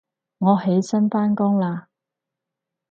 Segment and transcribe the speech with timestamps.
[0.39, 1.85] 我起身返工喇